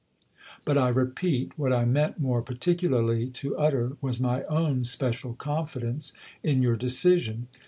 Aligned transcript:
But, 0.65 0.79
I 0.79 0.89
repeat, 0.89 1.51
what 1.59 1.71
I 1.71 1.85
meant 1.85 2.19
more 2.19 2.41
particularly 2.41 3.27
to 3.37 3.55
utter 3.55 3.97
was 4.01 4.19
my 4.19 4.41
own 4.45 4.83
special 4.83 5.35
confidence 5.35 6.11
in 6.41 6.63
your 6.63 6.75
decision. 6.75 7.47